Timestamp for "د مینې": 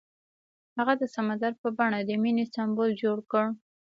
2.03-2.45